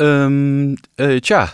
[0.00, 1.48] Eh, tja.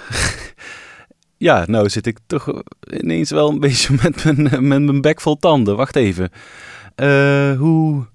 [1.48, 5.36] ja, nou zit ik toch ineens wel een beetje met mijn, met mijn bek vol
[5.36, 5.76] tanden.
[5.76, 6.30] Wacht even.
[6.94, 8.06] Eh, hoe...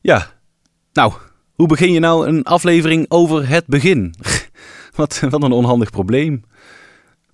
[0.00, 0.26] Ja,
[0.92, 1.12] nou,
[1.54, 4.14] hoe begin je nou een aflevering over het begin?
[4.96, 6.44] wat, wat een onhandig probleem.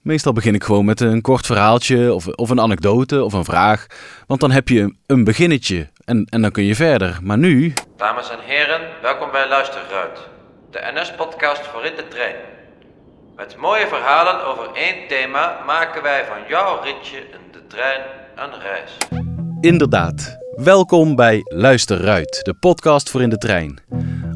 [0.02, 3.86] Meestal begin ik gewoon met een kort verhaaltje of, of een anekdote of een vraag.
[4.26, 7.18] Want dan heb je een beginnetje en, en dan kun je verder.
[7.22, 7.72] Maar nu...
[7.96, 10.28] Dames en heren, welkom bij Luisterruit,
[10.76, 12.34] de NS-podcast voor in de trein.
[13.36, 18.00] Met mooie verhalen over één thema maken wij van jouw ritje in de trein
[18.34, 18.96] een reis.
[19.60, 20.38] Inderdaad.
[20.56, 23.80] Welkom bij Luisterruit, de podcast voor in de trein.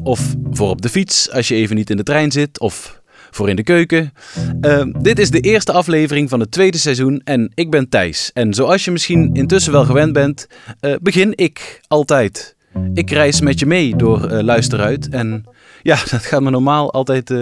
[0.03, 3.49] Of voor op de fiets als je even niet in de trein zit, of voor
[3.49, 4.13] in de keuken.
[4.61, 8.31] Uh, dit is de eerste aflevering van het tweede seizoen en ik ben Thijs.
[8.33, 10.47] En zoals je misschien intussen wel gewend bent,
[10.81, 12.55] uh, begin ik altijd.
[12.93, 15.45] Ik reis met je mee door uh, Luisteruit en
[15.81, 17.33] ja, dat gaat me normaal altijd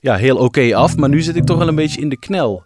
[0.00, 2.64] ja, heel oké af, maar nu zit ik toch wel een beetje in de knel.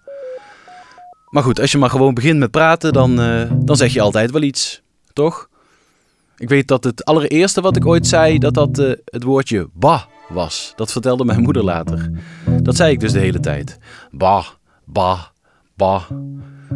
[1.30, 3.16] Maar goed, als je maar gewoon begint met praten, dan,
[3.64, 5.48] dan zeg je altijd wel iets, toch?
[6.36, 10.72] Ik weet dat het allereerste wat ik ooit zei, dat dat het woordje bah was.
[10.76, 12.10] Dat vertelde mijn moeder later.
[12.62, 13.78] Dat zei ik dus de hele tijd.
[14.10, 14.46] Bah,
[14.84, 15.20] bah,
[15.74, 16.02] bah.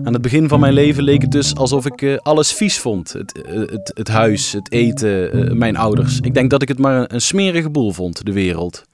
[0.05, 3.13] Aan het begin van mijn leven leek het dus alsof ik uh, alles vies vond.
[3.13, 6.21] Het, uh, het, het, huis, het eten, uh, mijn ouders.
[6.21, 8.85] Ik denk dat ik het maar een, smerige boel vond, de wereld.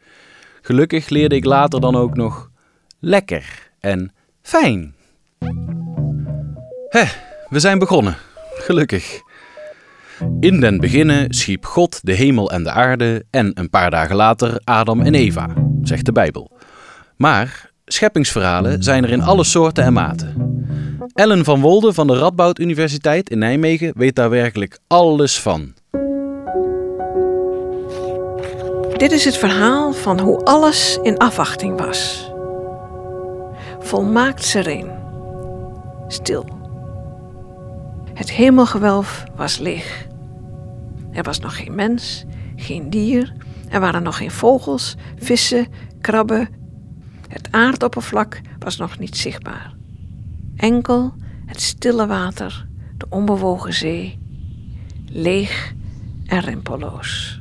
[0.63, 2.51] Gelukkig leerde ik later dan ook nog
[3.01, 4.95] lekker en fijn.
[6.89, 7.05] Hè,
[7.49, 8.17] we zijn begonnen.
[8.55, 9.21] Gelukkig.
[10.41, 14.61] In den beginnen schiep God de hemel en de aarde en een paar dagen later
[14.65, 15.49] Adam en Eva,
[15.83, 16.51] zegt de Bijbel.
[17.17, 20.46] Maar scheppingsverhalen zijn er in alle soorten en maten.
[21.13, 25.75] Ellen van Wolde van de Radboud Universiteit in Nijmegen weet daar werkelijk alles van.
[28.97, 32.31] Dit is het verhaal van hoe alles in afwachting was.
[33.79, 34.91] Volmaakt sereen.
[36.09, 36.49] Stil.
[38.15, 40.07] Het hemelgewelf was leeg.
[41.13, 42.25] Er was nog geen mens,
[42.57, 43.33] geen dier,
[43.69, 45.67] er waren nog geen vogels, vissen,
[46.01, 46.49] krabben.
[47.29, 49.76] Het aardoppervlak was nog niet zichtbaar.
[50.57, 51.13] Enkel
[51.47, 52.67] het stille water,
[52.99, 54.19] de onbewogen zee,
[55.11, 55.73] leeg
[56.27, 57.41] en rimpelloos.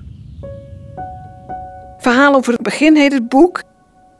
[1.97, 3.63] Verhaal over het begin heet het boek.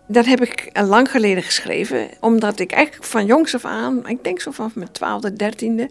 [0.08, 4.42] Dat heb ik lang geleden geschreven, omdat ik eigenlijk van jongs af aan, ik denk
[4.42, 5.90] zo vanaf mijn twaalfde, dertiende,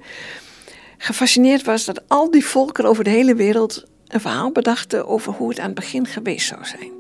[0.99, 5.49] gefascineerd was dat al die volkeren over de hele wereld een verhaal bedachten over hoe
[5.49, 6.93] het aan het begin geweest zou zijn.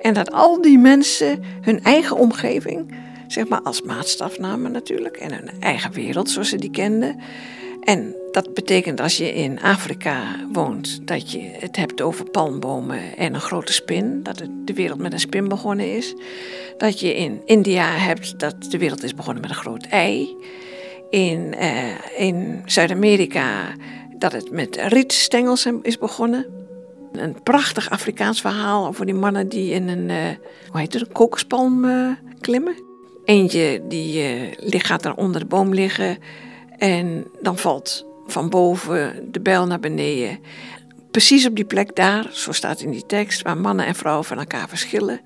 [0.00, 2.94] En dat al die mensen hun eigen omgeving,
[3.32, 7.20] zeg maar als maatstaf namen natuurlijk, en hun eigen wereld zoals ze die kenden.
[7.80, 13.34] En dat betekent als je in Afrika woont, dat je het hebt over palmbomen en
[13.34, 16.14] een grote spin, dat de wereld met een spin begonnen is.
[16.76, 20.36] Dat je in India hebt dat de wereld is begonnen met een groot ei
[21.10, 23.74] in, uh, in Zuid-Amerika
[24.18, 26.46] dat het met rietstengels is begonnen.
[27.12, 30.16] Een prachtig Afrikaans verhaal over die mannen die in een, uh,
[30.70, 32.10] hoe heet het, een kokospalm uh,
[32.40, 32.89] klimmen.
[33.30, 36.18] Eentje die gaat er onder de boom liggen
[36.78, 40.38] en dan valt van boven de bijl naar beneden.
[41.10, 44.38] Precies op die plek daar, zo staat in die tekst, waar mannen en vrouwen van
[44.38, 45.20] elkaar verschillen.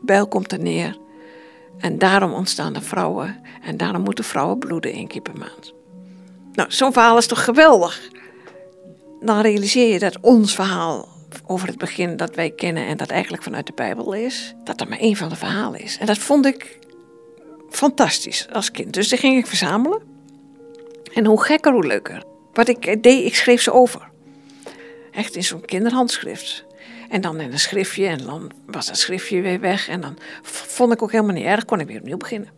[0.00, 0.98] Bijl komt er neer
[1.78, 3.40] en daarom ontstaan de vrouwen.
[3.62, 5.72] En daarom moeten vrouwen bloeden één keer per maand.
[6.52, 8.10] Nou, zo'n verhaal is toch geweldig?
[9.20, 11.08] Dan realiseer je dat ons verhaal
[11.46, 14.88] over het begin dat wij kennen en dat eigenlijk vanuit de Bijbel is, dat dat
[14.88, 15.98] maar één van de verhalen is.
[15.98, 16.78] En dat vond ik
[17.70, 18.94] fantastisch als kind.
[18.94, 20.02] Dus die ging ik verzamelen.
[21.14, 22.22] En hoe gekker, hoe leuker.
[22.52, 24.08] Wat ik deed, ik schreef ze over.
[25.10, 26.64] Echt in zo'n kinderhandschrift.
[27.08, 29.88] En dan in een schriftje en dan was dat schriftje weer weg.
[29.88, 32.48] En dan vond ik ook helemaal niet erg, kon ik weer opnieuw beginnen.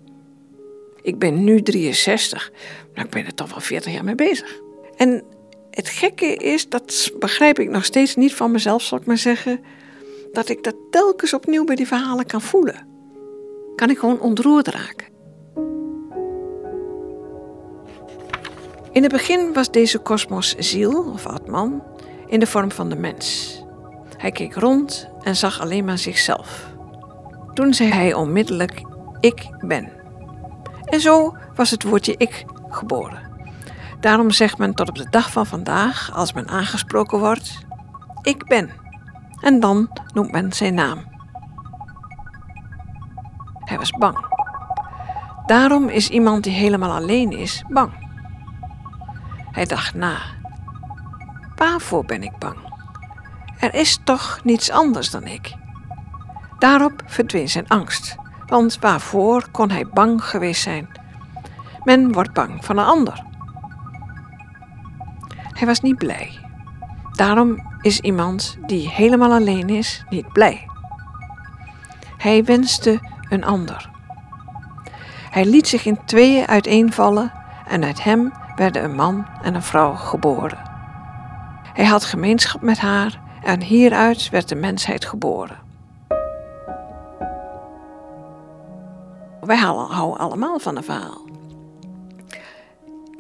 [1.03, 2.53] Ik ben nu 63,
[2.95, 4.61] maar ik ben er toch wel 40 jaar mee bezig.
[4.97, 5.23] En
[5.71, 9.61] het gekke is, dat begrijp ik nog steeds niet van mezelf, zal ik maar zeggen,
[10.33, 12.92] dat ik dat telkens opnieuw bij die verhalen kan voelen.
[13.77, 15.11] Kan ik gewoon ontroerd raken.
[18.93, 21.83] In het begin was deze kosmos ziel, of atman,
[22.27, 23.57] in de vorm van de mens.
[24.17, 26.71] Hij keek rond en zag alleen maar zichzelf.
[27.55, 28.83] Toen zei hij onmiddellijk:
[29.21, 29.93] Ik ben.
[30.85, 33.31] En zo was het woordje ik geboren.
[34.01, 37.59] Daarom zegt men tot op de dag van vandaag, als men aangesproken wordt:
[38.23, 38.71] Ik ben.
[39.41, 41.12] En dan noemt men zijn naam.
[43.73, 44.17] Hij was bang.
[45.47, 47.93] Daarom is iemand die helemaal alleen is bang.
[49.51, 50.17] Hij dacht na.
[51.57, 52.57] Waarvoor ben ik bang?
[53.59, 55.55] Er is toch niets anders dan ik.
[56.59, 58.17] Daarop verdween zijn angst,
[58.47, 60.89] want waarvoor kon hij bang geweest zijn?
[61.85, 63.25] Men wordt bang van een ander.
[65.53, 66.39] Hij was niet blij.
[67.13, 70.67] Daarom is iemand die helemaal alleen is niet blij.
[72.17, 73.91] Hij wenste een ander.
[75.31, 77.33] Hij liet zich in tweeën uiteenvallen
[77.69, 80.59] en uit hem werden een man en een vrouw geboren.
[81.73, 85.57] Hij had gemeenschap met haar en hieruit werd de mensheid geboren.
[89.41, 91.22] Wij houden allemaal van een verhaal.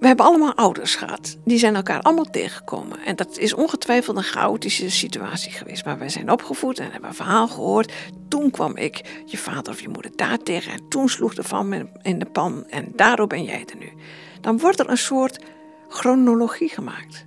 [0.02, 1.36] We hebben allemaal ouders gehad.
[1.44, 3.04] Die zijn elkaar allemaal tegengekomen.
[3.04, 5.84] En dat is ongetwijfeld een chaotische situatie geweest.
[5.84, 7.92] Maar wij zijn opgevoed en hebben een verhaal gehoord.
[8.28, 10.72] Toen kwam ik je vader of je moeder daar tegen.
[10.72, 12.64] En toen sloeg de van in de pan.
[12.68, 13.92] En daarop ben jij er nu.
[14.40, 15.44] Dan wordt er een soort
[15.88, 17.26] chronologie gemaakt.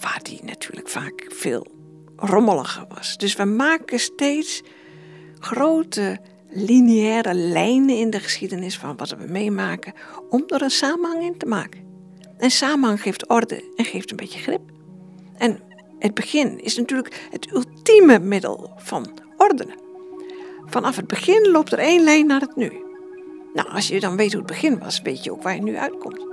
[0.00, 1.66] Waar die natuurlijk vaak veel
[2.16, 3.16] rommeliger was.
[3.16, 4.62] Dus we maken steeds
[5.38, 6.20] grote
[6.50, 9.92] lineaire lijnen in de geschiedenis van wat we meemaken,
[10.28, 11.80] om er een samenhang in te maken.
[12.38, 14.60] En samenhang geeft orde en geeft een beetje grip.
[15.36, 15.60] En
[15.98, 19.06] het begin is natuurlijk het ultieme middel van
[19.36, 19.74] ordenen.
[20.66, 22.72] Vanaf het begin loopt er één lijn naar het nu.
[23.54, 25.76] Nou, als je dan weet hoe het begin was, weet je ook waar je nu
[25.76, 26.26] uitkomt.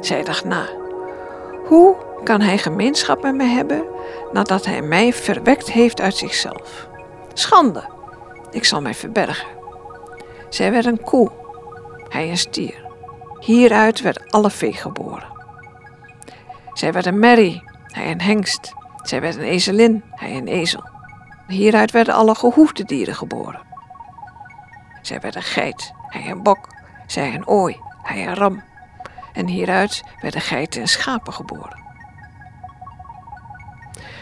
[0.00, 0.85] Zij dacht na.
[1.66, 3.84] Hoe kan hij gemeenschap met mij hebben
[4.32, 6.88] nadat hij mij verwekt heeft uit zichzelf?
[7.32, 7.84] Schande,
[8.50, 9.48] ik zal mij verbergen.
[10.48, 11.30] Zij werd een koe,
[12.08, 12.86] hij een stier.
[13.40, 15.28] Hieruit werd alle vee geboren.
[16.72, 18.72] Zij werd een merrie, hij een hengst.
[19.02, 20.84] Zij werd een ezelin, hij een ezel.
[21.46, 23.60] Hieruit werden alle gehoefde dieren geboren.
[25.02, 26.68] Zij werd een geit, hij een bok.
[27.06, 28.62] Zij een ooi, hij een ram.
[29.36, 31.84] En hieruit werden geiten en schapen geboren.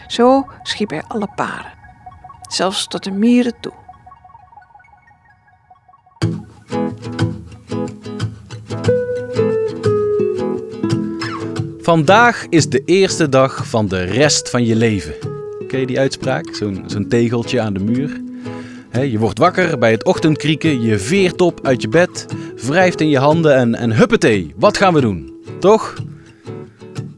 [0.07, 1.73] Zo schiep hij alle paren,
[2.49, 3.73] zelfs tot de mieren toe.
[11.81, 15.13] Vandaag is de eerste dag van de rest van je leven.
[15.67, 16.55] Ken je die uitspraak?
[16.55, 18.24] Zo'n zo'n tegeltje aan de muur.
[19.01, 22.25] Je wordt wakker bij het ochtendkrieken, je veert op uit je bed,
[22.55, 25.33] wrijft in je handen en, en wat gaan we doen?
[25.59, 25.93] Toch?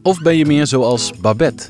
[0.02, 1.66] Of ben je meer zoals Babette?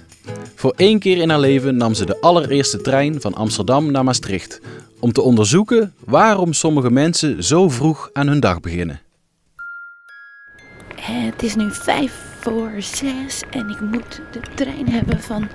[0.55, 4.61] Voor één keer in haar leven nam ze de allereerste trein van Amsterdam naar Maastricht
[5.01, 9.01] om te onderzoeken waarom sommige mensen zo vroeg aan hun dag beginnen.
[11.01, 15.49] Het is nu vijf voor zes en ik moet de trein hebben van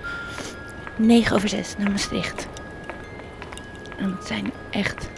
[0.97, 2.47] negen over zes naar Maastricht.
[3.97, 5.09] En het zijn echt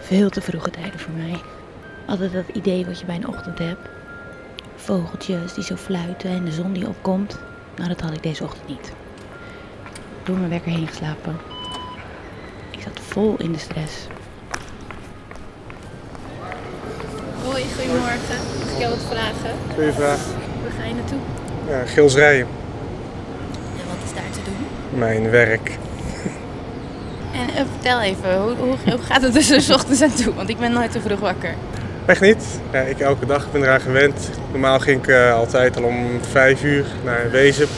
[0.00, 1.40] veel te vroege tijden voor mij.
[2.06, 3.88] Altijd dat idee wat je bij een ochtend hebt.
[4.76, 7.38] Vogeltjes die zo fluiten en de zon die opkomt.
[7.76, 8.92] Nou, dat had ik deze ochtend niet.
[10.24, 11.36] Door mijn wekker heen geslapen.
[12.70, 14.06] Ik zat vol in de stress.
[17.44, 18.36] Hoi, goedemorgen.
[18.58, 19.56] Mag ik jou wat vragen?
[19.74, 20.18] Goeie vraag.
[20.62, 21.18] Waar ga je naartoe?
[21.68, 22.46] Ja, Gilsrijen,
[23.80, 24.98] En wat is daar te doen?
[24.98, 25.78] mijn werk.
[27.32, 30.34] En eh, vertel even, hoe, hoe, hoe gaat het tussen 's ochtends en toe?
[30.34, 31.54] Want ik ben nooit te vroeg wakker.
[32.06, 32.60] Echt niet.
[32.72, 34.30] Ja, ik elke dag ben eraan gewend.
[34.50, 37.68] Normaal ging ik eh, altijd al om vijf uur naar Wezep.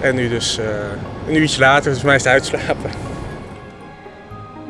[0.00, 0.66] En nu dus eh,
[1.28, 2.90] een uurtje later, dus mij is het uitslapen.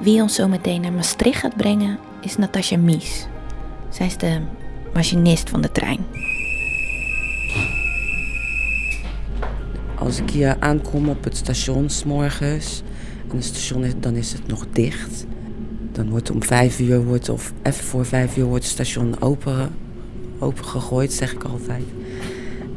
[0.00, 3.26] Wie ons zo meteen naar Maastricht gaat brengen is Natasja Mies.
[3.88, 4.40] Zij is de
[4.95, 6.07] machinist van de trein.
[9.99, 12.83] Als ik hier aankom op het station s morgens
[13.31, 15.27] en het station is, dan is het nog dicht.
[15.93, 19.71] Dan wordt om vijf uur, wordt, of even voor vijf uur, wordt het station open,
[20.39, 21.83] open gegooid, zeg ik altijd.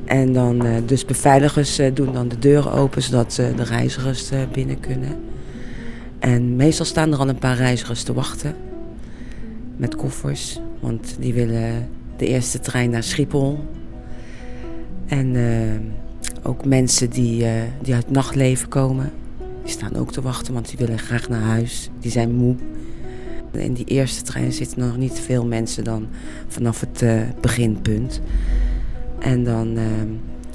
[0.06, 4.30] En dan, eh, dus beveiligers eh, doen dan de deuren open, zodat eh, de reizigers
[4.52, 5.16] binnen kunnen.
[6.20, 8.56] En meestal staan er al een paar reizigers te wachten
[9.78, 13.60] met koffers, want die willen de eerste trein naar Schiphol.
[15.06, 15.36] En
[16.44, 19.12] ook mensen die, eh, die uit nachtleven komen,
[19.64, 21.90] die staan ook te wachten, want die willen graag naar huis.
[22.00, 22.56] Die zijn moe.
[23.52, 26.08] In die eerste trein zitten nog niet veel mensen dan
[26.48, 28.22] vanaf het eh, beginpunt.
[29.20, 29.84] En dan, eh,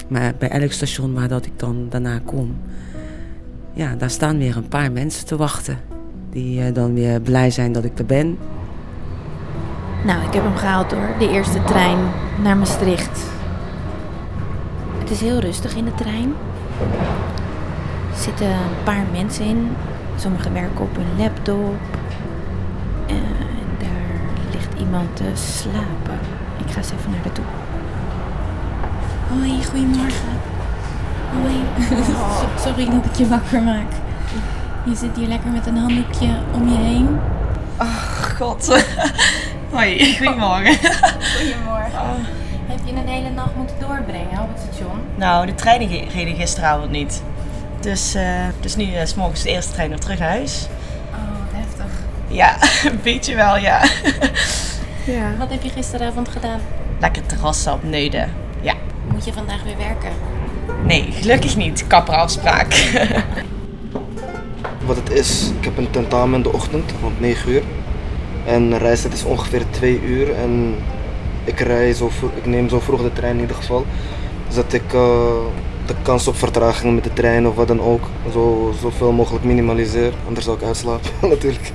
[0.07, 2.57] maar bij elk station waar dat ik dan daarna kom,
[3.73, 5.77] ja, daar staan weer een paar mensen te wachten.
[6.29, 8.37] Die eh, dan weer blij zijn dat ik er ben.
[10.05, 11.97] Nou, ik heb hem gehaald door de eerste trein
[12.43, 13.23] naar Maastricht.
[14.99, 16.33] Het is heel rustig in de trein.
[18.19, 19.75] Er zitten een paar mensen in.
[20.15, 21.75] Sommigen werken op hun laptop.
[23.07, 23.23] En
[23.77, 24.19] daar
[24.51, 26.19] ligt iemand te slapen.
[26.65, 27.45] Ik ga eens even naar haar toe.
[29.29, 30.33] Hoi, goedemorgen.
[31.31, 31.87] Hoi.
[32.65, 33.91] Sorry dat ik je wakker maak.
[34.85, 37.19] Je zit hier lekker met een handdoekje om je heen.
[38.37, 38.83] God.
[39.75, 40.75] Hoi, goedemorgen.
[41.37, 42.25] Goedemorgen.
[42.67, 44.99] Heb je een hele nacht moeten doorbrengen op het station?
[45.15, 47.23] Nou, de treinen reden gisteravond niet.
[47.79, 50.67] Dus, eh, dus nu is morgens de eerste trein weer terug naar huis.
[51.11, 51.91] Oh, heftig.
[52.27, 52.57] Ja,
[52.91, 53.81] een beetje wel, ja.
[55.05, 55.35] Ja.
[55.37, 56.59] Wat heb je gisteravond gedaan?
[56.99, 58.33] Lekker terrassen op Neuden.
[58.61, 58.73] Ja.
[59.11, 60.11] Moet je vandaag weer werken?
[60.85, 61.87] Nee, gelukkig niet.
[61.87, 62.73] Kapperafspraak.
[64.85, 67.63] Wat het is, ik heb een tentamen in de ochtend rond 9 uur.
[68.45, 70.35] En de reistijd is ongeveer 2 uur.
[70.35, 70.75] En
[71.43, 73.85] ik, rij zo vroeg, ik neem zo vroeg de trein in ieder geval.
[74.47, 75.31] Zodat ik eh,
[75.89, 80.13] de kans op vertraging met de trein of wat dan ook zo, zoveel mogelijk minimaliseer.
[80.27, 81.71] Anders zou ik uitslapen natuurlijk.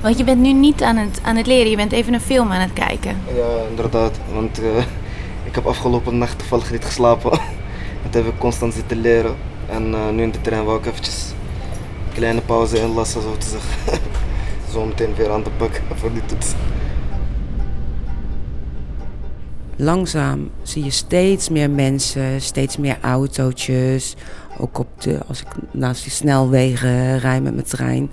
[0.00, 2.50] Want je bent nu niet aan het, aan het leren, je bent even een film
[2.52, 3.16] aan het kijken.
[3.34, 4.18] Ja, inderdaad.
[4.32, 4.78] Want eh,
[5.44, 7.30] ik heb afgelopen nacht toevallig niet geslapen.
[8.02, 9.36] Dat heb ik constant zitten leren.
[9.70, 11.32] En eh, nu in de trein wou ik eventjes
[12.08, 14.00] een kleine pauze inlassen, zo te zeggen.
[14.72, 16.52] zo meteen weer aan de bak voor die toets.
[19.80, 24.14] Langzaam zie je steeds meer mensen, steeds meer autootjes.
[24.58, 28.10] Ook op de, als ik naast die snelwegen rij met mijn trein.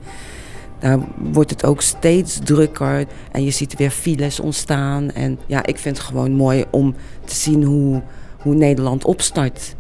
[0.80, 3.06] Daar wordt het ook steeds drukker.
[3.32, 5.12] En je ziet weer files ontstaan.
[5.12, 8.02] En ja, ik vind het gewoon mooi om te zien hoe,
[8.40, 9.76] hoe Nederland opstart.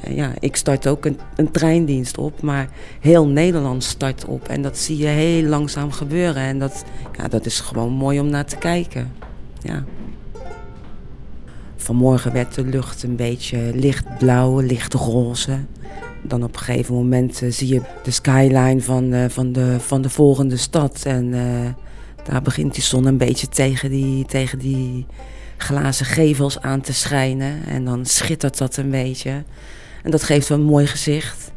[0.00, 2.68] En Ja, ik start ook een, een treindienst op, maar
[3.00, 4.48] heel Nederland start op.
[4.48, 6.42] En dat zie je heel langzaam gebeuren.
[6.42, 6.84] En dat,
[7.16, 9.12] ja, dat is gewoon mooi om naar te kijken.
[9.60, 9.84] Ja.
[11.82, 15.58] Vanmorgen werd de lucht een beetje lichtblauw, lichtroze.
[16.22, 20.02] Dan op een gegeven moment eh, zie je de skyline van, eh, van, de, van
[20.02, 21.02] de volgende stad.
[21.06, 21.84] En eh,
[22.24, 25.06] daar begint die zon een beetje tegen die, tegen die
[25.56, 27.66] glazen gevels aan te schijnen.
[27.66, 29.44] En dan schittert dat een beetje.
[30.02, 31.52] En dat geeft wel een mooi gezicht.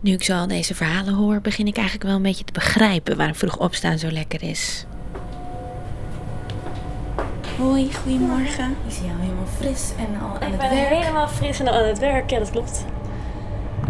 [0.00, 3.16] Nu ik zo al deze verhalen hoor, begin ik eigenlijk wel een beetje te begrijpen
[3.16, 4.86] waarom vroeg opstaan zo lekker is.
[7.58, 8.76] Hoi, goedemorgen.
[8.86, 10.88] Ik zie jou helemaal fris en al aan Ik het ben werk.
[10.88, 12.84] helemaal fris en aan het werk, ja dat klopt.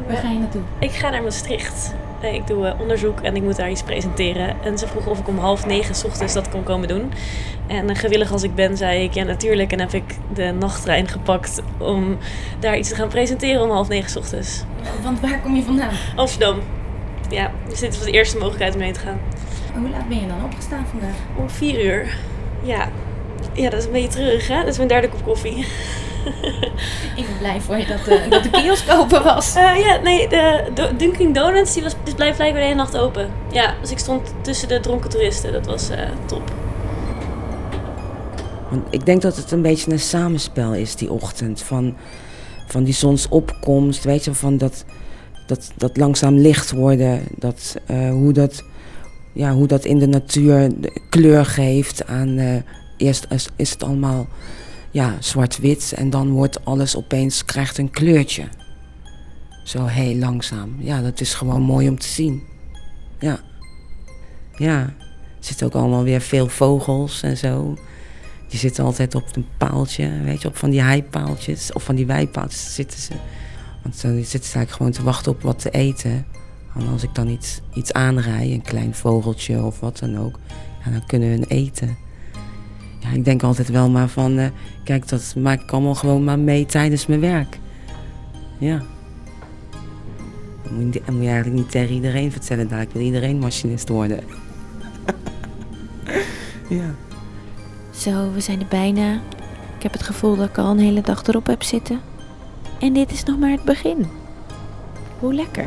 [0.07, 0.61] Waar ga je naartoe?
[0.79, 1.95] Ik ga naar Maastricht.
[2.21, 4.57] Eh, Ik doe eh, onderzoek en ik moet daar iets presenteren.
[4.63, 7.13] En ze vroegen of ik om half negen 's ochtends dat kon komen doen.
[7.67, 9.73] En eh, gewillig als ik ben, zei ik ja natuurlijk.
[9.73, 10.05] En heb ik
[10.35, 12.19] de nachttrein gepakt om
[12.61, 14.65] daar iets te gaan presenteren om half negen 's ochtends.
[15.03, 15.93] Want waar kom je vandaan?
[16.17, 16.59] Amsterdam.
[17.29, 19.19] Ja, dus dit was de eerste mogelijkheid om mee te gaan.
[19.79, 21.15] Hoe laat ben je dan opgestaan vandaag?
[21.37, 22.17] Om vier uur.
[22.63, 22.89] Ja.
[23.53, 24.59] Ja, dat is een beetje terug, hè?
[24.59, 25.67] Dat is mijn derde kop koffie.
[27.17, 29.55] Ik ben blij voor je dat de, dat de kiosk open was.
[29.55, 32.97] Eh, ja, nee, de, de Dunkin' Donuts die was, dus blijft blijkbaar de hele nacht
[32.97, 33.31] open.
[33.53, 35.53] Ja, dus ik stond tussen de dronken toeristen.
[35.53, 36.53] Dat was eh, top.
[38.71, 41.63] Want ik denk dat het een beetje een samenspel is die ochtend.
[41.63, 41.97] Van,
[42.67, 44.85] van die zonsopkomst, weet je, van dat,
[45.47, 47.23] dat, dat langzaam licht worden.
[47.37, 48.63] Dat, eh, hoe, dat,
[49.33, 52.65] ja, hoe dat in de natuur de kleur geeft aan...
[52.97, 54.27] eerst is, is het allemaal
[54.91, 58.49] ja, zwart-wit en dan wordt alles opeens, krijgt een kleurtje.
[59.65, 60.77] Zo heel langzaam.
[60.79, 62.43] Ja, dat is gewoon mooi om te zien.
[63.19, 63.41] Ja.
[64.57, 64.81] Ja.
[64.81, 67.77] Er zitten ook allemaal weer veel vogels en zo.
[68.49, 71.73] Die zitten altijd op een paaltje, weet je, op van die heipaaltjes.
[71.73, 73.13] Of van die weipaaltjes zitten ze.
[73.83, 76.27] Want dan zitten ze eigenlijk gewoon te wachten op wat te eten.
[76.75, 80.39] En als ik dan iets, iets aanrij, een klein vogeltje of wat dan ook,
[80.85, 81.97] ja, dan kunnen hun eten.
[83.11, 84.47] Ja, ik denk altijd wel maar van, eh,
[84.85, 87.59] kijk, dat maak ik allemaal gewoon maar mee tijdens mijn werk.
[88.59, 88.83] Ja.
[90.63, 93.39] Dat moet, je- dat moet je eigenlijk niet tegen iedereen vertellen, daar ik wil iedereen
[93.39, 94.21] machinist worden.
[96.69, 96.95] ja.
[97.91, 99.13] Zo, we zijn er bijna.
[99.77, 102.01] Ik heb het gevoel dat ik al een hele dag erop heb zitten.
[102.81, 104.07] En dit is nog maar het begin.
[105.19, 105.65] Hoe lekker.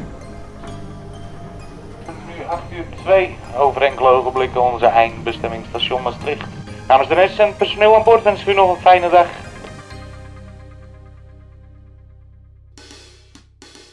[2.27, 6.47] Nu 8 uur 2, over enkele ogenblikken onze eindbestemmingsstation Maastricht.
[6.89, 9.27] Namens de rest en personeel aan boord wens ik u nog een fijne dag.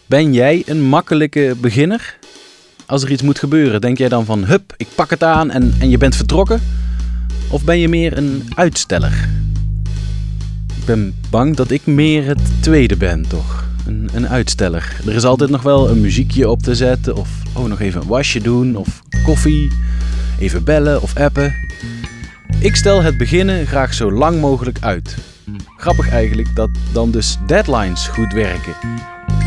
[0.06, 2.18] Ben jij een makkelijke beginner?
[2.86, 5.74] Als er iets moet gebeuren, denk jij dan van hup, ik pak het aan en,
[5.80, 6.62] en je bent vertrokken?
[7.50, 9.28] Of ben je meer een uitsteller?
[10.76, 13.64] Ik ben bang dat ik meer het tweede ben, toch?
[13.86, 14.96] Een, een uitsteller.
[15.06, 18.08] Er is altijd nog wel een muziekje op te zetten, of oh, nog even een
[18.08, 19.70] wasje doen, of koffie,
[20.38, 21.65] even bellen of appen.
[22.66, 25.16] Ik stel het beginnen graag zo lang mogelijk uit.
[25.76, 28.73] Grappig eigenlijk dat dan dus deadlines goed werken.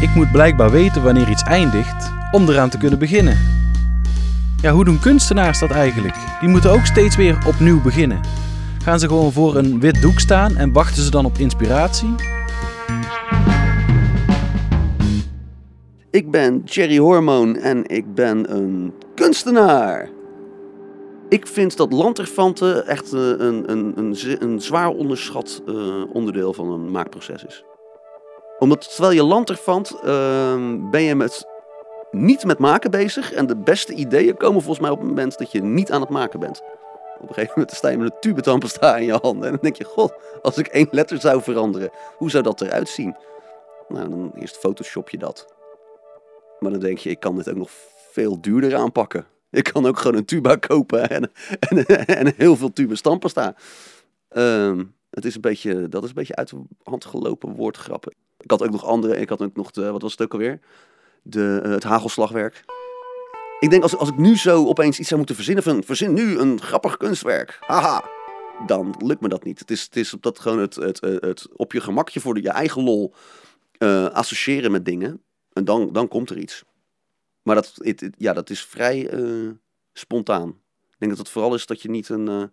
[0.01, 3.37] Ik moet blijkbaar weten wanneer iets eindigt om eraan te kunnen beginnen.
[4.61, 6.15] Ja, hoe doen kunstenaars dat eigenlijk?
[6.39, 8.19] Die moeten ook steeds weer opnieuw beginnen.
[8.83, 12.15] Gaan ze gewoon voor een wit doek staan en wachten ze dan op inspiratie?
[16.11, 20.18] Ik ben Jerry Hormoon en ik ben een kunstenaar.
[21.29, 26.71] Ik vind dat lanterfanten echt eh, een, een, een, een zwaar onderschat eh, onderdeel van
[26.71, 27.63] een maakproces is.
[28.59, 31.47] Omdat terwijl je lanterfant ehm, ben je met,
[32.11, 33.33] niet met maken bezig.
[33.33, 36.09] En de beste ideeën komen volgens mij op het moment dat je niet aan het
[36.09, 36.61] maken bent.
[37.21, 39.45] Op een gegeven moment sta je met een tube tandpasta in je handen.
[39.45, 42.89] En dan denk je, god, als ik één letter zou veranderen, hoe zou dat eruit
[42.89, 43.15] zien?
[43.87, 45.53] Nou, dan eerst photoshop je dat.
[46.59, 47.71] Maar dan denk je, ik kan dit ook nog
[48.11, 49.25] veel duurder aanpakken.
[49.51, 53.55] Ik kan ook gewoon een tuba kopen en, en, en heel veel tubes tandpasta.
[54.29, 58.13] Ehm, het is een beetje, dat is een beetje uit de hand gelopen woordgrappen.
[58.39, 60.59] Ik had ook nog andere, ik had ook nog, de, wat was het ook alweer?
[61.21, 62.63] De, eh, het hagelslagwerk.
[63.59, 66.37] Ik denk als, als ik nu zo opeens iets zou moeten verzinnen van, verzin nu
[66.37, 67.57] een grappig kunstwerk.
[67.59, 68.03] Haha.
[68.65, 69.59] Dan lukt me dat niet.
[69.59, 72.49] Het is, het is dat gewoon het, het, het, het op je gemakje voor je
[72.49, 73.13] eigen lol
[73.77, 75.21] eh, associëren met dingen.
[75.53, 76.63] En dan, dan komt er iets.
[77.41, 79.49] Maar dat, het, ja, dat is vrij eh,
[79.93, 80.49] spontaan.
[80.89, 82.43] Ik denk dat het vooral is dat je niet een, eh,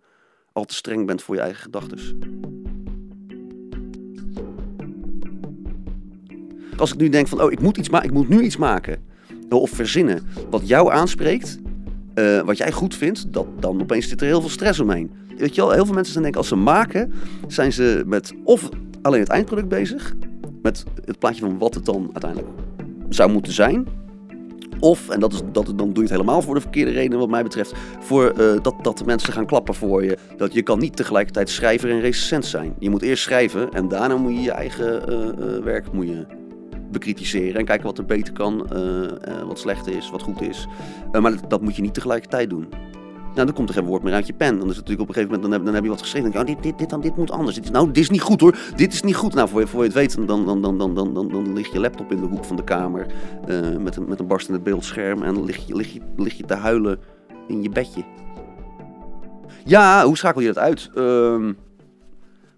[0.53, 2.19] al te streng bent voor je eigen gedachten.
[6.77, 9.05] Als ik nu denk van, oh, ik moet, iets ik moet nu iets maken.
[9.49, 11.59] Of verzinnen wat jou aanspreekt.
[12.15, 13.33] eh, wat jij goed vindt.
[13.33, 15.11] Dat, dan opeens zit er heel veel stress omheen.
[15.37, 17.13] Weet je wel, heel veel mensen zijn denken als ze maken.
[17.47, 18.69] Zijn ze met of
[19.03, 20.15] alleen het eindproduct bezig.
[20.63, 22.53] Met het plaatje van wat het dan uiteindelijk
[23.09, 23.87] zou moeten zijn.
[24.81, 27.29] Of, en dat is, dat, dan doe je het helemaal voor de verkeerde reden wat
[27.29, 30.19] mij betreft, voor eh, dat, dat mensen gaan klappen voor je.
[30.37, 32.75] Dat je kan niet tegelijkertijd schrijver en recensent zijn.
[32.79, 36.27] Je moet eerst schrijven en daarna moet je je eigen eh, eh, werk moet je
[36.91, 38.69] bekritiseren en kijken wat er beter kan,
[39.47, 40.67] wat slecht is, wat goed is.
[41.13, 42.69] Maar dat moet je niet tegelijkertijd doen.
[43.37, 44.59] Nou, dan komt er geen woord meer uit je pen.
[44.59, 46.33] Dan is het natuurlijk op een gegeven moment, dan heb, dan heb je wat geschreven.
[46.33, 47.55] Dan denk je, oh, dit, dit, dit, dan, dit moet anders.
[47.55, 48.59] Dit is, nou, dit is niet goed hoor.
[48.77, 49.35] Dit is niet goed.
[49.35, 51.73] Nou, voor je, voor je het weet, dan, dan, dan, dan, dan, dan, dan ligt
[51.73, 53.07] je laptop in de hoek van de kamer.
[53.47, 55.23] eh, met, een, met een barstende beeldscherm.
[55.23, 57.01] En dan lig je, lig, je, lig je te huilen
[57.49, 58.05] in je bedje.
[59.65, 60.91] Ja, hoe schakel je dat uit?
[60.95, 61.53] Ehm,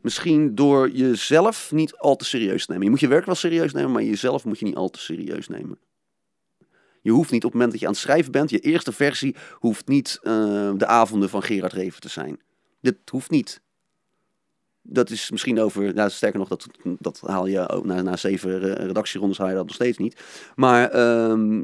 [0.02, 2.84] misschien door jezelf niet al te serieus te nemen.
[2.84, 5.48] Je moet je werk wel serieus nemen, maar jezelf moet je niet al te serieus
[5.48, 5.78] nemen.
[7.08, 9.36] Je hoeft niet op het moment dat je aan het schrijven bent, je eerste versie
[9.52, 10.32] hoeft niet eh,
[10.76, 12.40] de avonden van Gerard Reven te zijn.
[12.80, 13.60] Dit hoeft niet.
[14.82, 16.66] Dat is misschien over, nou, sterker nog, dat,
[16.98, 20.20] dat haal je ook na, na zeven redactierondes haal je dat nog steeds niet.
[20.54, 21.62] Maar, ehm,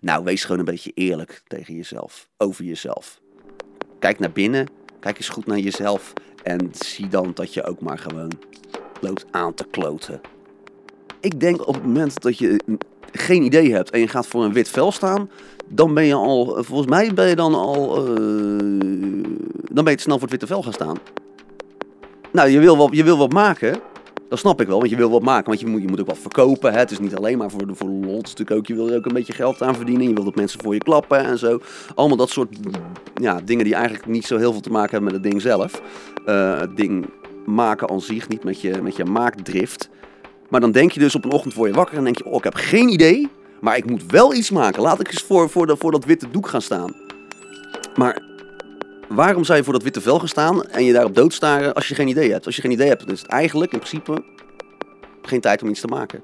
[0.00, 3.20] nou, wees gewoon een beetje eerlijk tegen jezelf, over jezelf.
[3.98, 4.68] Kijk naar binnen,
[5.00, 8.32] kijk eens goed naar jezelf en zie dan dat je ook maar gewoon
[9.00, 10.20] loopt aan te kloten.
[11.20, 12.60] Ik denk op het moment dat je
[13.18, 15.30] geen idee hebt en je gaat voor een wit vel staan,
[15.68, 18.12] dan ben je al, volgens mij ben je dan al, eh,
[19.72, 20.96] dan ben je te snel voor het witte vel gaan staan.
[22.32, 23.80] Nou, je wil, wat, je wil wat maken,
[24.28, 26.06] dat snap ik wel, want je wil wat maken, want je moet, je moet ook
[26.06, 26.72] wat verkopen.
[26.72, 26.78] Hè?
[26.78, 29.14] Het is niet alleen maar voor voor lol, natuurlijk ook, je wil er ook een
[29.14, 30.08] beetje geld aan verdienen.
[30.08, 31.60] Je wil dat mensen voor je klappen en zo.
[31.94, 32.56] Allemaal dat soort
[33.14, 35.82] ja, dingen die eigenlijk niet zo heel veel te maken hebben met het ding zelf.
[36.26, 37.06] Eh, het ding
[37.46, 39.88] maken aan zich, niet met je, met je maakdrift.
[40.48, 42.36] Maar dan denk je dus op een ochtend word je wakker en denk je, oh,
[42.36, 43.28] ik heb geen idee,
[43.60, 44.82] maar ik moet wel iets maken.
[44.82, 46.94] Laat ik eens voor, voor, voor dat witte doek gaan staan.
[47.94, 48.22] Maar
[49.08, 51.94] waarom zou je voor dat witte vel gaan staan en je daarop doodstaren als je
[51.94, 52.46] geen idee hebt?
[52.46, 54.24] Als je geen idee hebt, dan is het eigenlijk in principe
[55.22, 56.22] geen tijd om iets te maken.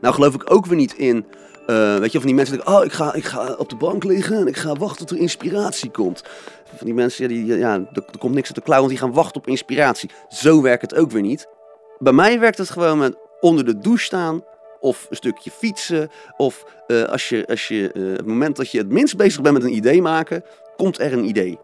[0.00, 1.24] Nou geloof ik ook weer niet in,
[1.66, 3.76] eh, weet je, van die mensen die denken, oh, ik ga, ik ga op de
[3.76, 6.22] bank liggen en ik ga wachten tot er inspiratie komt.
[6.76, 8.98] Van die mensen, ja, die, ja, er, er komt niks uit de klauw, want die
[8.98, 10.10] gaan wachten op inspiratie.
[10.28, 11.48] Zo werkt het ook weer niet.
[12.02, 14.44] Bij mij werkt het gewoon met onder de douche staan
[14.80, 16.10] of een stukje fietsen.
[16.36, 19.54] Of eh, als je, als je, eh, het moment dat je het minst bezig bent
[19.54, 20.44] met een idee maken,
[20.76, 21.58] komt er een idee.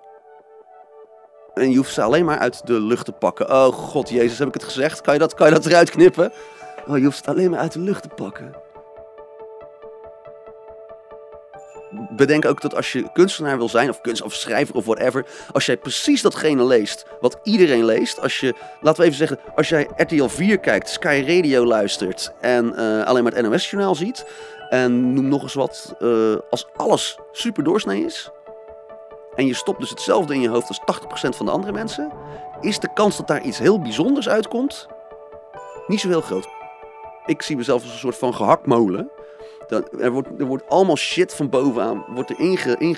[1.54, 3.50] En je hoeft ze alleen maar uit de lucht te pakken.
[3.50, 5.00] Oh god, Jezus, heb ik het gezegd?
[5.00, 6.32] Kan je dat, kan je dat eruit knippen?
[6.86, 8.54] Oh, je hoeft het alleen maar uit de lucht te pakken.
[12.16, 15.66] Bedenk ook dat als je kunstenaar wil zijn, of kunst of schrijver of whatever, als
[15.66, 19.88] jij precies datgene leest wat iedereen leest, als je, laten we even zeggen, als jij
[19.96, 24.26] RTL 4 kijkt, Sky Radio luistert en eh, alleen maar het NOS-journaal ziet,
[24.68, 28.30] en noem nog eens wat, eh, als alles super doorsnee is,
[29.34, 32.12] en je stopt dus hetzelfde in je hoofd als 80% van de andere mensen,
[32.60, 34.86] is de kans dat daar iets heel bijzonders uitkomt
[35.86, 36.48] niet zo heel groot.
[37.26, 39.10] Ik zie mezelf als een soort van gehaktmolen.
[39.68, 42.96] Er, wordt, er wordt allemaal shit van bovenaan wordt er inge.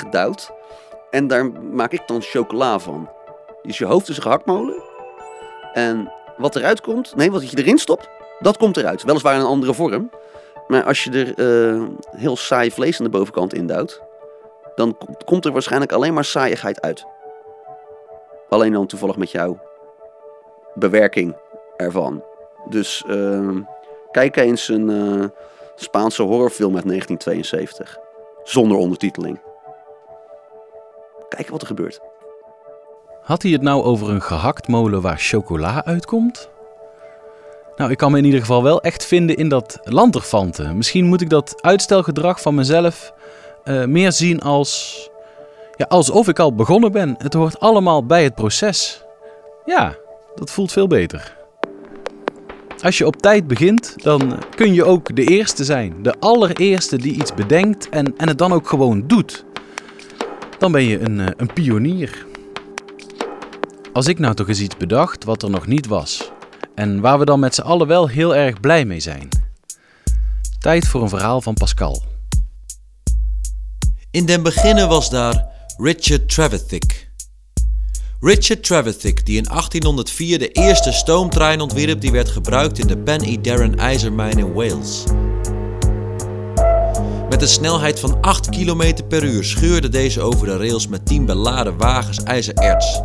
[1.11, 3.09] En daar maak ik dan chocola van.
[3.63, 4.83] Dus je hoofd is een gehaktmolen.
[5.73, 9.03] En wat eruit komt, nee, wat je erin stopt, dat komt eruit.
[9.03, 10.11] Weliswaar in een andere vorm.
[10.67, 11.35] Maar als je er
[11.75, 14.03] eh, heel saai vlees aan de bovenkant indouwt,
[14.75, 17.07] dan komt- komt er waarschijnlijk alleen maar saaiigheid uit.
[18.49, 19.59] Alleen dan toevallig met jouw
[20.75, 21.37] bewerking
[21.77, 22.25] ervan.
[22.69, 23.61] Dus ehm,
[24.11, 25.29] kijk eens een, eh,
[25.81, 27.99] Spaanse horrorfilm uit 1972.
[28.43, 29.41] Zonder ondertiteling.
[31.29, 32.01] Kijken wat er gebeurt.
[33.23, 36.51] Had hij het nou over een gehaktmolen waar chocola uitkomt?
[37.77, 40.77] Nou, ik kan me in ieder geval wel echt vinden in dat lanterfanten.
[40.77, 43.13] Misschien moet ik dat uitstelgedrag van mezelf
[43.65, 45.11] eh, meer zien als...
[45.77, 47.15] Ja, alsof ik al begonnen ben.
[47.19, 49.05] Het hoort allemaal bij het proces.
[49.65, 49.95] Ja,
[50.35, 51.38] dat voelt veel beter.
[52.83, 56.03] Als je op tijd begint, dan kun je ook de eerste zijn.
[56.03, 59.45] De allereerste die iets bedenkt en, en het dan ook gewoon doet.
[60.59, 62.27] Dan ben je een, eh, een pionier.
[63.93, 66.31] Als ik nou toch eens iets bedacht wat er nog niet was.
[66.75, 69.29] En waar we dan met z'n allen wel heel erg blij mee zijn.
[70.59, 72.03] Tijd voor een verhaal van Pascal.
[74.11, 77.08] In den beginnen was daar Richard Trevithick.
[78.21, 83.43] Richard Trevithick, die in 1804 de eerste stoomtrein ontwierp die werd gebruikt in de Pen
[83.43, 85.05] Darren ijzermijn in Wales.
[87.29, 91.27] Met een snelheid van 8 km per uur scheurde deze over de rails met 10
[91.27, 93.01] beladen wagens ijzererts.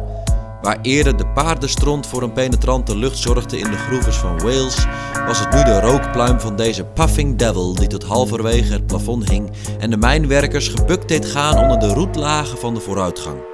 [0.62, 4.86] Waar eerder de paardenstront voor een penetrante lucht zorgde in de groeves van Wales,
[5.28, 9.52] was het nu de rookpluim van deze Puffing Devil die tot halverwege het plafond hing
[9.80, 13.53] en de mijnwerkers gebukt deed gaan onder de roetlagen van de vooruitgang.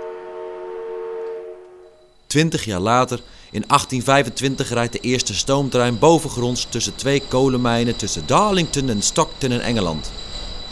[2.29, 3.19] Twintig jaar later,
[3.51, 9.61] in 1825, rijdt de eerste stoomtrein bovengronds tussen twee kolenmijnen tussen Darlington en Stockton in
[9.61, 10.11] Engeland.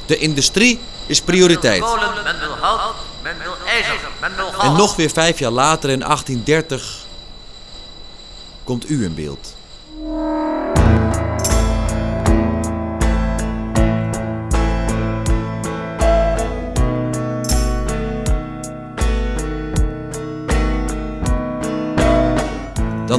[0.05, 1.79] De industrie is prioriteit.
[1.79, 4.63] men wil hout, men wil ijzer, men wil gas.
[4.63, 7.05] En nog weer vijf jaar later, in 1830,
[8.63, 9.55] komt u in beeld.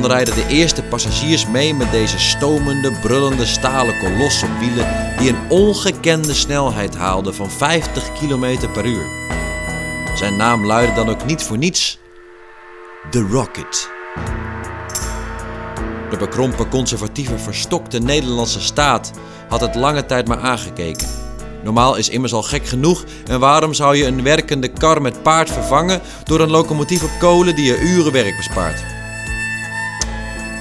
[0.01, 5.29] Dan rijden de eerste passagiers mee met deze stomende, brullende stalen kolos op wielen die
[5.29, 9.07] een ongekende snelheid haalde van 50 km per uur.
[10.15, 11.99] Zijn naam luidde dan ook niet voor niets
[13.11, 13.91] The Rocket.
[16.11, 19.11] De bekrompen conservatieve verstokte Nederlandse staat
[19.49, 21.09] had het lange tijd maar aangekeken.
[21.63, 25.51] Normaal is immers al gek genoeg en waarom zou je een werkende kar met paard
[25.51, 28.98] vervangen door een locomotief op kolen die je uren werk bespaart?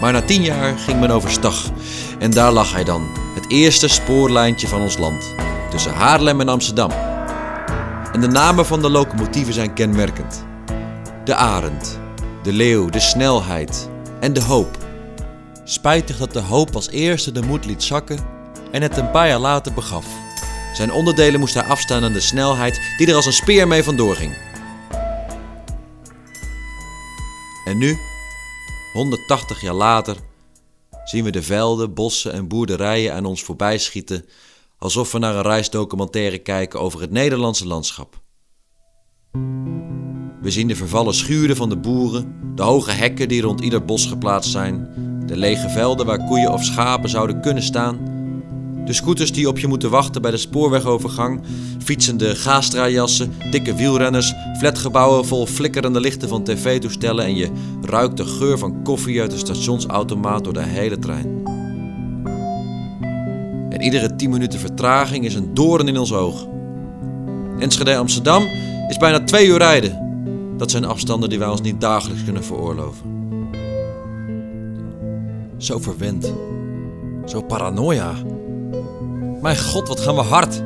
[0.02, 1.72] Maar na tien jaar ging men overstag
[2.20, 5.34] en daar lag hij dan, het eerste spoorlijntje van ons land,
[5.70, 6.92] tussen Haarlem en Amsterdam.
[8.14, 10.46] En de namen van de locomotieven zijn kenmerkend.
[11.24, 12.00] De Arend,
[12.44, 14.78] de Leeuw, de Snelheid en de Hoop.
[15.64, 18.20] Spijtig dat de Hoop als eerste de moed liet zakken
[18.72, 20.06] en het een paar jaar later begaf.
[20.74, 24.16] Zijn onderdelen moest hij afstaan aan de snelheid die er als een speer mee vandoor
[24.16, 24.34] ging.
[27.66, 27.98] En nu
[28.98, 30.18] 180 jaar later
[31.04, 34.26] zien we de velden, bossen en boerderijen aan ons voorbij schieten,
[34.78, 38.22] alsof we naar een reisdocumentaire kijken over het Nederlandse landschap.
[40.42, 44.06] We zien de vervallen schuren van de boeren, de hoge hekken die rond ieder bos
[44.06, 44.90] geplaatst zijn,
[45.26, 48.17] de lege velden waar koeien of schapen zouden kunnen staan,
[48.88, 51.42] de scooters die op je moeten wachten bij de spoorwegovergang,
[51.84, 57.50] fietsende gastrajassen, dikke wielrenners, flatgebouwen vol flikkerende lichten van tv-toestellen en je
[57.82, 61.42] ruikt de geur van koffie uit de stationsautomaat door de hele trein.
[63.70, 66.48] En iedere 10 minuten vertraging is een doorn in ons oog.
[67.60, 68.44] Enschede Amsterdam
[68.90, 70.06] is bijna twee uur rijden.
[70.58, 73.06] Dat zijn afstanden die wij ons niet dagelijks kunnen veroorloven.
[75.58, 76.34] Zo verwend.
[77.26, 78.14] Zo paranoia.
[79.42, 80.62] Mijn god, wat gaan we hard.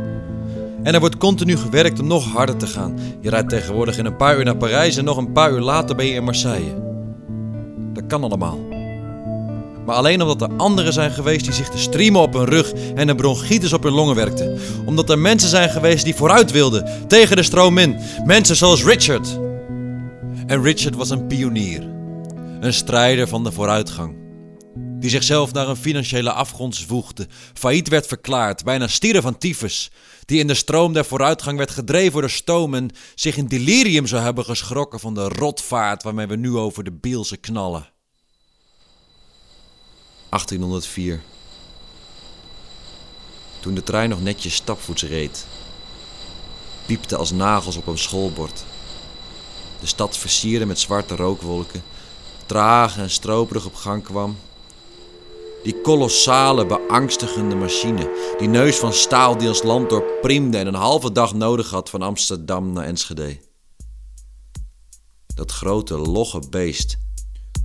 [0.83, 2.99] En er wordt continu gewerkt om nog harder te gaan.
[3.19, 5.95] Je rijdt tegenwoordig in een paar uur naar Parijs en nog een paar uur later
[5.95, 6.73] ben je in Marseille.
[7.93, 8.59] Dat kan allemaal.
[9.85, 13.09] Maar alleen omdat er anderen zijn geweest die zich te streamen op hun rug en
[13.09, 14.59] een bronchitis op hun longen werkten.
[14.85, 17.95] Omdat er mensen zijn geweest die vooruit wilden, tegen de stroom in.
[18.25, 19.39] Mensen zoals Richard.
[20.45, 21.89] En Richard was een pionier.
[22.59, 24.20] Een strijder van de vooruitgang
[25.01, 29.91] die zichzelf naar een financiële afgrond zwoegde, failliet werd verklaard, bijna stieren van tyfus,
[30.25, 34.07] die in de stroom der vooruitgang werd gedreven door de stoom en zich in delirium
[34.07, 37.89] zou hebben geschrokken van de rotvaart waarmee we nu over de Bielse knallen.
[40.29, 41.21] 1804.
[43.59, 45.45] Toen de trein nog netjes stapvoets reed,
[46.85, 48.63] piepte als nagels op een schoolbord.
[49.79, 51.83] De stad versierde met zwarte rookwolken,
[52.45, 54.37] traag en stroperig op gang kwam,
[55.63, 58.09] die kolossale, beangstigende machine.
[58.39, 62.01] Die neus van staal die ons land doorpriemde en een halve dag nodig had van
[62.01, 63.37] Amsterdam naar Enschede.
[65.35, 66.97] Dat grote, logge beest.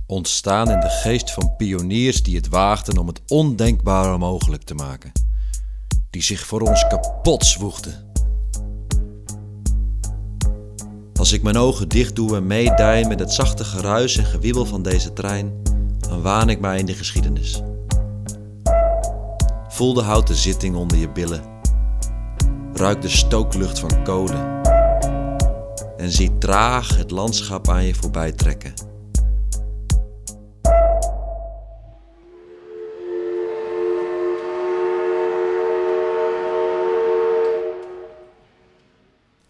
[0.05, 5.11] Ontstaan in de geest van pioniers die het waagden om het ondenkbare mogelijk te maken.
[6.09, 8.05] die zich voor ons kapot zwoegde.
[11.13, 14.81] Als ik mijn ogen dicht doe en meedij met het zachte geruis en gewiebel van
[14.81, 15.61] deze trein,
[15.99, 17.61] dan waan ik mij in de geschiedenis.
[19.77, 21.43] Voel de houten zitting onder je billen.
[22.73, 24.61] Ruik de stooklucht van kolen.
[25.97, 28.73] En zie traag het landschap aan je voorbij trekken.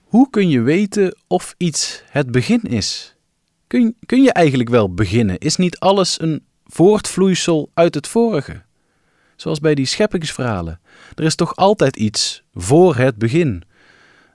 [0.04, 3.16] Hoe kun je weten of iets het begin is?
[3.68, 5.38] Kun, kun je eigenlijk wel beginnen?
[5.38, 8.67] Is niet alles een voortvloeisel uit het vorige?
[9.38, 10.80] Zoals bij die scheppingsverhalen.
[11.16, 13.64] Er is toch altijd iets voor het begin.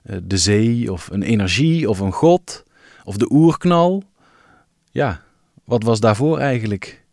[0.03, 2.63] Eh, De zee, of een energie, of een god,
[3.03, 4.03] of de oerknal.
[4.91, 5.21] Ja,
[5.63, 7.03] wat was daarvoor eigenlijk?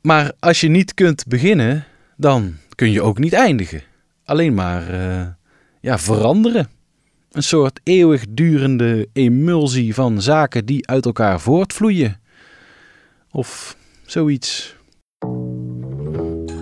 [0.00, 1.84] Maar als je niet kunt beginnen,
[2.16, 3.82] dan kun je ook niet eindigen.
[4.24, 5.26] Alleen maar eh,
[5.80, 6.68] ja, veranderen.
[7.30, 12.20] Een soort eeuwigdurende emulsie van zaken die uit elkaar voortvloeien.
[13.30, 14.78] Of zoiets.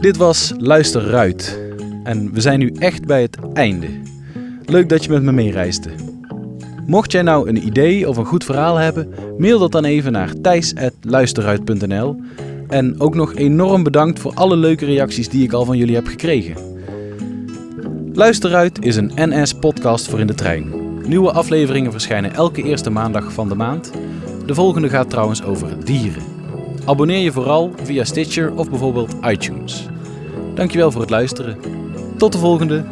[0.01, 1.61] Dit was Luister Ruit.
[2.05, 3.87] En we zijn nu echt bij het einde.
[4.65, 5.91] Leuk dat je met me meereisde.
[6.87, 9.09] Mocht jij nou een idee of een goed verhaal hebben,
[9.39, 12.21] mail dat dan even naar thijs.luisterruit.nl.
[12.69, 16.07] En ook nog enorm bedankt voor alle leuke reacties die ik al van jullie heb
[16.07, 16.57] gekregen.
[18.13, 20.73] Luisteruit is een NS-podcast voor in de trein.
[21.07, 23.93] Nieuwe afleveringen verschijnen elke eerste maandag van de maand.
[24.47, 26.38] De volgende gaat trouwens over dieren.
[26.88, 29.87] Abonneer je vooral via Stitcher of bijvoorbeeld iTunes.
[30.55, 31.59] Dankjewel voor het luisteren.
[32.16, 32.85] Tot de volgende!